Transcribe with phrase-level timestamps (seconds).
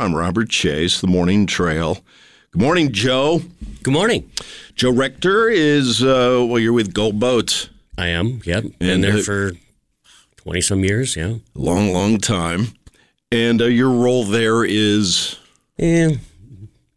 [0.00, 1.98] I'm Robert Chase, the Morning Trail.
[2.52, 3.42] Good morning, Joe.
[3.82, 4.30] Good morning.
[4.76, 7.68] Joe Rector is, uh, well, you're with Gull Boats.
[7.96, 8.62] I am, yep.
[8.78, 9.52] Been And, there uh, for
[10.36, 11.34] 20 some years, yeah.
[11.54, 12.68] Long, long time.
[13.32, 15.36] And uh, your role there is,
[15.76, 16.12] Yeah.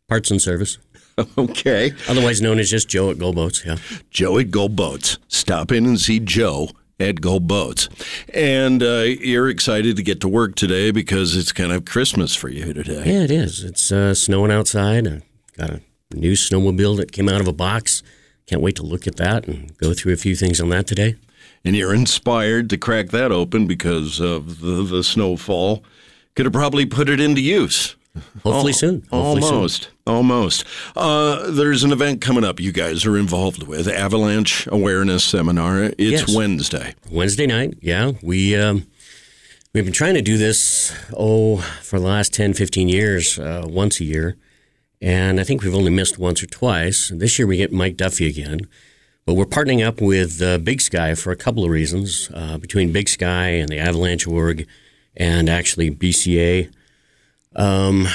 [0.08, 0.78] Parts and service.
[1.38, 3.78] okay, Otherwise known as just Joe at Gull Boats, yeah.
[4.12, 5.18] Joe at Gull Boats.
[5.28, 6.70] Stop in and see Joe
[7.02, 7.90] at Gull Boats.
[8.34, 12.50] And uh, you're excited to get to work today because it's kind of Christmas for
[12.50, 13.04] you today.
[13.06, 13.64] Yeah, it is.
[13.64, 15.08] It's uh, snowing outside.
[15.08, 15.22] I
[15.58, 15.82] got a
[16.14, 18.04] new snowmobile that came out of a box.
[18.46, 21.16] Can't wait to look at that and go through a few things on that today.
[21.64, 25.84] And you're inspired to crack that open because of the, the snowfall.
[26.36, 27.96] Could have probably put it into use.
[28.44, 29.04] Hopefully soon.
[29.10, 29.54] Hopefully soon.
[29.54, 30.66] Almost, almost.
[30.96, 35.84] Uh, there's an event coming up you guys are involved with Avalanche Awareness Seminar.
[35.84, 36.36] It's Yes.
[36.36, 36.94] Wednesday.
[37.10, 38.12] Wednesday night, yeah.
[38.22, 38.86] We um,
[39.74, 44.02] we've been trying to do this oh for the last 10, 15 years, uh, once
[44.02, 44.36] a year,
[45.02, 47.12] and I think we've only missed once or twice.
[47.16, 48.68] This year we get Mike Duffy again,
[49.26, 52.30] but we're partnering up with uh, Big Sky for a couple of reasons.
[52.34, 54.68] Uh, between Big Sky and the Avalanche org,
[55.16, 56.70] and actually BCA.
[57.56, 58.08] Um,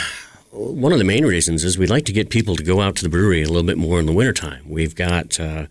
[0.51, 3.03] one of the main reasons is we'd like to get people to go out to
[3.03, 4.69] the brewery a little bit more in the wintertime.
[4.69, 5.67] We've got uh,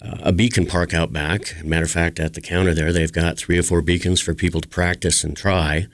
[0.00, 1.54] a beacon park out back.
[1.64, 4.60] Matter of fact, at the counter there, they've got three or four beacons for people
[4.60, 5.86] to practice and try.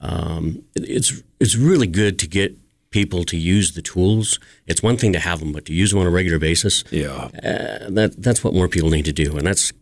[0.00, 2.56] Um, it's it's really good to get
[2.90, 4.38] people to use the tools.
[4.66, 7.28] It's one thing to have them, but to use them on a regular basis, Yeah.
[7.42, 9.36] uh, that that's what more people need to do.
[9.36, 9.72] And that's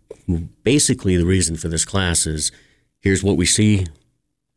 [0.65, 2.51] basically the reason for this class is
[3.01, 3.87] here's what we see,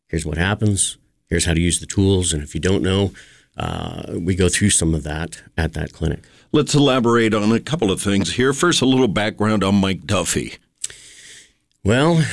[0.06, 0.96] here's what happens,
[1.28, 3.12] here's how to use the tools, and if you don't know,
[3.56, 6.24] uh, we go through some of that at that clinic.
[6.52, 8.52] Let's elaborate on a couple of things here.
[8.52, 10.56] First, a little background on Mike Duffy.
[11.82, 12.24] Well,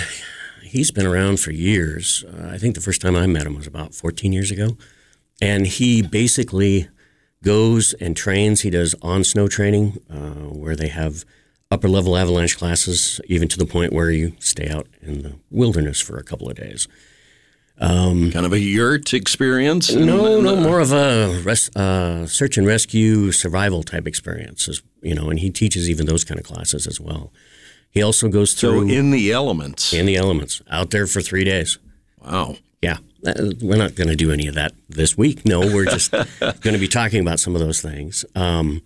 [0.61, 2.25] he's been around for years.
[2.27, 4.77] Uh, I think the first time I met him was about 14 years ago.
[5.41, 6.89] And he basically
[7.43, 8.61] goes and trains.
[8.61, 11.25] He does on snow training uh, where they have
[11.69, 15.99] upper level avalanche classes, even to the point where you stay out in the wilderness
[15.99, 16.87] for a couple of days.
[17.79, 19.91] Kind of a yurt experience.
[19.93, 25.13] No, no, uh, more of a res- uh, search and rescue survival type experiences, you
[25.15, 27.31] know, and he teaches even those kind of classes as well.
[27.91, 29.93] He also goes So through in the elements.
[29.93, 31.77] in the elements out there for three days.
[32.23, 32.55] Wow.
[32.81, 35.45] Yeah, Uh, we're not going to do any of that this week.
[35.45, 38.25] No, we're just going to be talking about some of those things.
[38.35, 38.81] Um,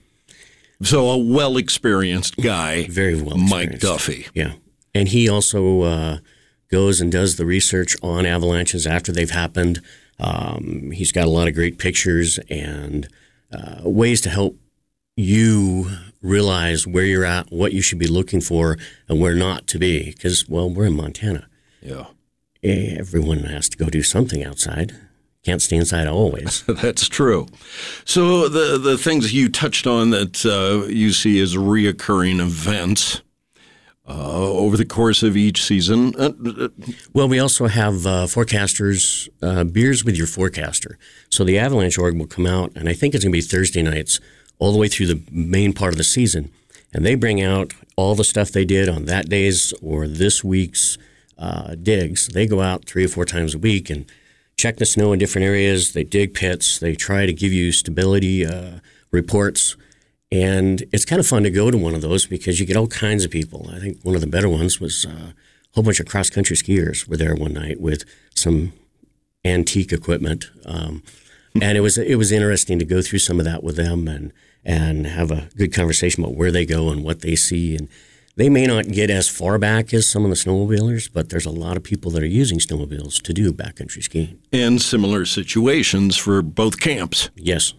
[0.83, 3.79] So a well experienced guy, very well, Mike.
[3.79, 4.27] Duffy.
[4.35, 4.53] Yeah,
[4.93, 6.17] and he also uh,
[6.69, 9.81] goes and does the research on avalanches after they've happened.
[10.19, 13.07] Um, he's got a lot of great pictures and
[13.51, 14.57] uh, ways to help
[15.15, 15.89] you
[16.21, 18.77] realize where you're at, what you should be looking for,
[19.07, 20.11] and where not to be.
[20.11, 21.47] Because well, we're in Montana.
[21.81, 22.07] Yeah.
[22.63, 24.95] Everyone has to go do something outside.
[25.43, 26.63] Can't stay inside always.
[26.67, 27.47] That's true.
[28.03, 33.21] So the the things you touched on that uh, you see as reoccurring events
[34.07, 36.15] uh, over the course of each season.
[36.15, 36.31] Uh,
[37.13, 40.97] Well, we also have uh, forecasters, uh, beers with your forecaster.
[41.29, 43.81] So the Avalanche org will come out, and I think it's going to be Thursday
[43.81, 44.19] nights
[44.59, 46.51] all the way through the main part of the season.
[46.93, 50.97] And they bring out all the stuff they did on that day's or this week's
[51.37, 52.27] uh, digs.
[52.27, 54.05] They go out three or four times a week and
[54.55, 55.93] check the snow in different areas.
[55.93, 56.79] They dig pits.
[56.79, 58.79] They try to give you stability uh,
[59.11, 59.75] reports.
[60.31, 62.87] And it's kind of fun to go to one of those because you get all
[62.87, 63.69] kinds of people.
[63.73, 65.33] I think one of the better ones was uh, a
[65.73, 68.03] whole bunch of cross country skiers were there one night with
[68.35, 68.73] some
[69.45, 71.01] antique equipment, um,
[71.61, 74.33] and it was it was interesting to go through some of that with them and
[74.65, 77.75] and have a good conversation about where they go and what they see.
[77.75, 77.87] And
[78.35, 81.51] they may not get as far back as some of the snowmobilers, but there's a
[81.51, 84.39] lot of people that are using snowmobiles to do backcountry skiing.
[84.51, 87.29] and similar situations for both camps.
[87.35, 87.73] Yes,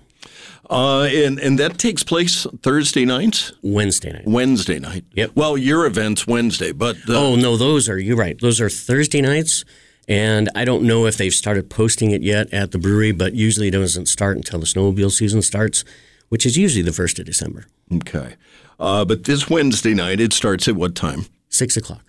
[0.70, 4.26] Uh, and and that takes place Thursday nights, Wednesday night.
[4.26, 5.04] Wednesday night.
[5.14, 5.32] Yep.
[5.34, 8.38] Well, your event's Wednesday, but uh, Oh no, those are you're right.
[8.40, 9.64] Those are Thursday nights,
[10.08, 13.68] and I don't know if they've started posting it yet at the brewery, but usually
[13.68, 15.84] it doesn't start until the snowmobile season starts,
[16.28, 18.34] which is usually the first of December, okay.
[18.78, 21.24] Uh, but this Wednesday night, it starts at what time?
[21.48, 22.04] six o'clock.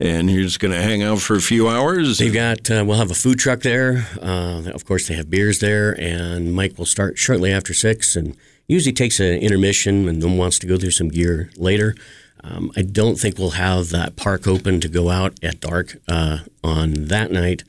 [0.00, 2.18] And you're just going to hang out for a few hours.
[2.18, 4.06] They've got uh, we'll have a food truck there.
[4.20, 8.36] Uh, of course, they have beers there, and Mike will start shortly after six, and
[8.66, 11.94] usually takes an intermission and then wants to go through some gear later.
[12.42, 16.38] Um, I don't think we'll have that park open to go out at dark uh,
[16.62, 17.62] on that night,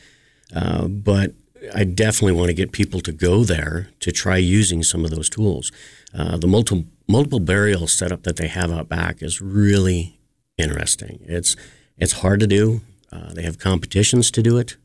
[0.54, 1.34] uh, but
[1.74, 5.30] I definitely want to get people to go there to try using some of those
[5.30, 5.72] tools.
[6.14, 10.20] Uh, the multiple multiple burial setup that they have out back is really
[10.58, 11.20] interesting.
[11.22, 11.56] It's
[11.98, 12.82] it's hard to do.
[13.12, 14.78] Uh, they have competitions to do it.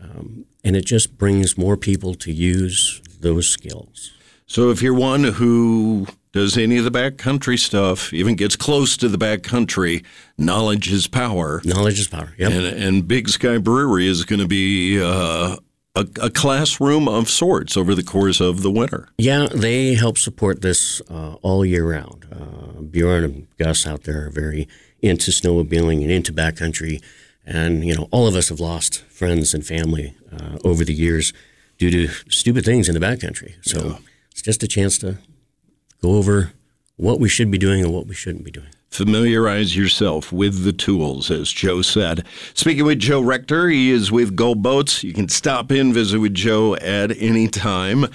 [0.00, 4.12] Um, and it just brings more people to use those skills.
[4.46, 9.08] So if you're one who does any of the backcountry stuff, even gets close to
[9.08, 10.04] the backcountry,
[10.36, 11.60] knowledge is power.
[11.64, 12.34] Knowledge is power.
[12.38, 12.52] Yep.
[12.52, 15.56] And, and Big Sky Brewery is going to be uh,
[15.94, 19.08] a, a, classroom of sorts over the course of the winter.
[19.18, 22.26] Yeah, they help support this uh, all year round.
[22.30, 24.68] Uh, Bjorn and Gus out there are very
[25.00, 27.02] into snowmobiling and into backcountry.
[27.46, 31.32] And, you know, all of us have lost friends and family uh, over the years
[31.78, 33.54] due to stupid things in the backcountry.
[33.62, 33.98] So yeah.
[34.30, 35.18] it's just a chance to
[36.02, 36.52] go over
[36.98, 38.68] what we should be doing and what we shouldn't be doing.
[38.90, 42.24] Familiarize yourself with the tools, as Joe said.
[42.54, 45.04] Speaking with Joe Rector, he is with Gull Boats.
[45.04, 48.06] You can stop in, visit with Joe at any time.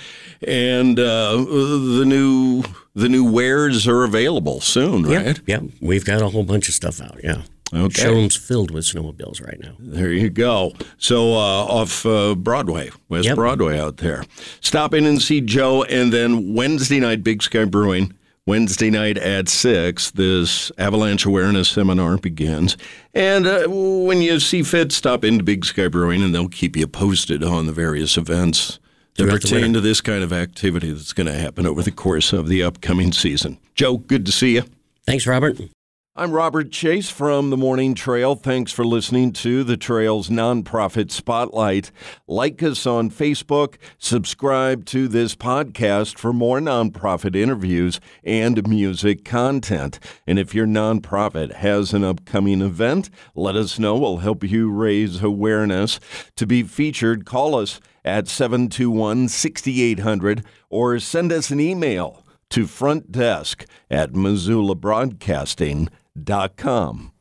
[0.46, 2.64] And uh, the new
[2.96, 5.40] the new wares are available soon, right?
[5.46, 5.70] Yeah, yeah.
[5.80, 7.44] We've got a whole bunch of stuff out, yeah.
[7.74, 8.02] Okay.
[8.02, 9.74] Showroom's filled with snowmobiles right now.
[9.80, 10.74] There you go.
[10.98, 13.36] So uh, off uh, Broadway, West yep.
[13.36, 14.26] Broadway out there.
[14.62, 18.14] Stop in and see Joe, and then Wednesday night, Big Sky Brewing.
[18.46, 22.76] Wednesday night at 6, this avalanche awareness seminar begins.
[23.14, 26.86] And uh, when you see fit, stop into Big Sky Brewing, and they'll keep you
[26.88, 28.80] posted on the various events
[29.16, 32.50] that pertain to this kind of activity that's going to happen over the course of
[32.50, 33.60] the upcoming season.
[33.76, 34.64] Joe, good to see you.
[35.06, 35.58] Thanks, Robert.
[36.16, 38.36] I'm Robert Chase from the Morning Trail.
[38.36, 41.90] Thanks for listening to the Trail's nonprofit spotlight.
[42.28, 50.00] Like us on Facebook, subscribe to this podcast for more nonprofit interviews and music content.
[50.28, 53.98] And if your nonprofit has an upcoming event, let us know.
[53.98, 56.00] We'll help you raise awareness.
[56.36, 63.12] To be featured, call us at 721 6800 or send us an email to front
[63.12, 67.13] desk at missoulabroadcasting.com dot com.